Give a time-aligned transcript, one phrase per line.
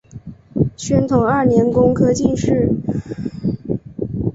[0.75, 2.71] 宣统二年工科进士。